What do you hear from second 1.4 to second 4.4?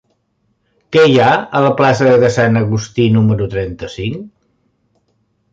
a la plaça de Sant Agustí número trenta-cinc?